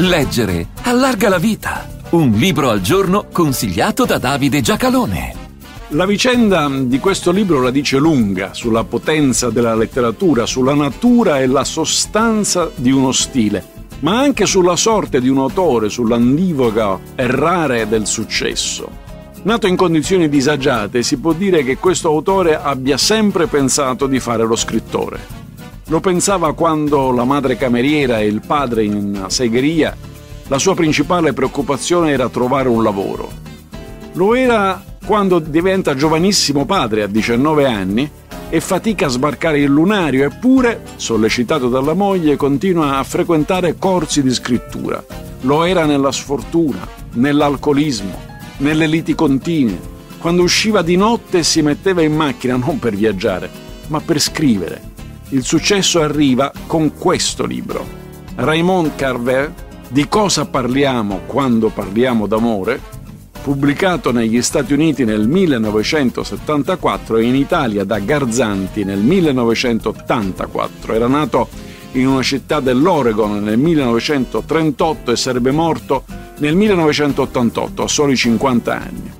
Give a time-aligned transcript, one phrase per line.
[0.00, 1.88] Leggere allarga la vita.
[2.10, 5.34] Un libro al giorno consigliato da Davide Giacalone.
[5.88, 11.48] La vicenda di questo libro la dice lunga sulla potenza della letteratura, sulla natura e
[11.48, 13.64] la sostanza di uno stile,
[13.98, 18.88] ma anche sulla sorte di un autore, sull'andivoga errare del successo.
[19.42, 24.44] Nato in condizioni disagiate, si può dire che questo autore abbia sempre pensato di fare
[24.44, 25.37] lo scrittore.
[25.90, 29.96] Lo pensava quando la madre cameriera e il padre in segheria,
[30.48, 33.30] la sua principale preoccupazione era trovare un lavoro.
[34.12, 38.10] Lo era quando diventa giovanissimo padre a 19 anni
[38.50, 44.34] e fatica a sbarcare il lunario, eppure, sollecitato dalla moglie, continua a frequentare corsi di
[44.34, 45.02] scrittura.
[45.42, 48.20] Lo era nella sfortuna, nell'alcolismo,
[48.58, 49.80] nelle liti continue,
[50.18, 53.48] quando usciva di notte e si metteva in macchina non per viaggiare,
[53.86, 54.87] ma per scrivere
[55.30, 57.86] il successo arriva con questo libro.
[58.36, 59.52] Raymond Carver,
[59.90, 62.78] Di cosa parliamo quando parliamo d'amore,
[63.42, 70.92] pubblicato negli Stati Uniti nel 1974 e in Italia da Garzanti nel 1984.
[70.92, 71.48] Era nato
[71.92, 76.04] in una città dell'Oregon nel 1938 e sarebbe morto
[76.40, 79.10] nel 1988 a soli 50 anni.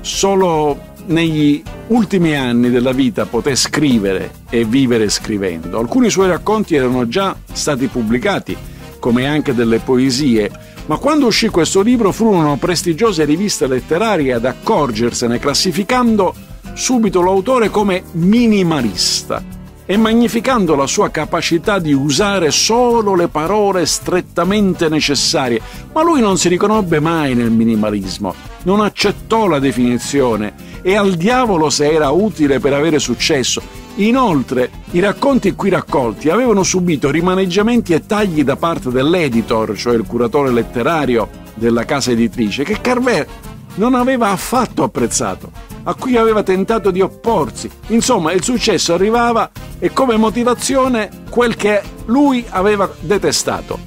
[0.00, 1.60] Solo negli
[1.90, 5.78] ultimi anni della vita poté scrivere e vivere scrivendo.
[5.78, 8.56] Alcuni suoi racconti erano già stati pubblicati,
[8.98, 10.50] come anche delle poesie,
[10.86, 16.34] ma quando uscì questo libro furono prestigiose riviste letterarie ad accorgersene classificando
[16.74, 19.42] subito l'autore come minimalista
[19.84, 25.60] e magnificando la sua capacità di usare solo le parole strettamente necessarie.
[25.92, 31.70] Ma lui non si riconobbe mai nel minimalismo, non accettò la definizione e al diavolo
[31.70, 33.62] se era utile per avere successo.
[33.96, 40.06] Inoltre, i racconti qui raccolti avevano subito rimaneggiamenti e tagli da parte dell'editor, cioè il
[40.06, 43.26] curatore letterario della casa editrice, che Carver
[43.74, 45.50] non aveva affatto apprezzato,
[45.84, 47.70] a cui aveva tentato di opporsi.
[47.88, 53.78] Insomma, il successo arrivava e come motivazione quel che lui aveva detestato.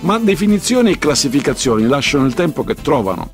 [0.00, 3.30] Ma definizioni e classificazioni lasciano il tempo che trovano.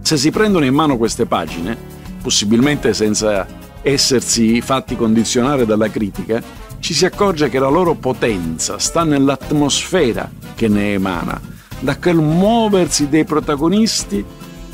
[0.00, 1.91] Se si prendono in mano queste pagine,
[2.22, 3.46] possibilmente senza
[3.82, 6.42] essersi fatti condizionare dalla critica,
[6.78, 11.40] ci si accorge che la loro potenza sta nell'atmosfera che ne emana,
[11.80, 14.24] da quel muoversi dei protagonisti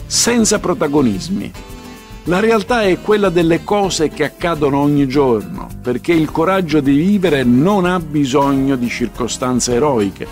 [0.06, 1.52] senza protagonismi,
[2.24, 7.42] la realtà è quella delle cose che accadono ogni giorno, perché il coraggio di vivere
[7.42, 10.26] non ha bisogno di circostanze eroiche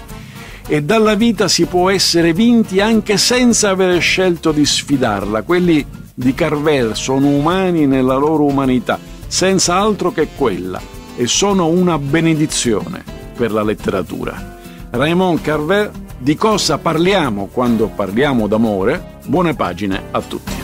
[0.69, 5.43] e dalla vita si può essere vinti anche senza aver scelto di sfidarla.
[5.43, 5.85] Quelli
[6.19, 10.81] di Carver sono umani nella loro umanità, senza altro che quella,
[11.15, 13.05] e sono una benedizione
[13.37, 14.57] per la letteratura.
[14.91, 19.19] Raymond Carver, di cosa parliamo quando parliamo d'amore?
[19.27, 20.56] Buone pagine a tutti.